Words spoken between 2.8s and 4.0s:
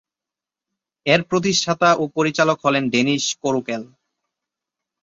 Danish করোকেল।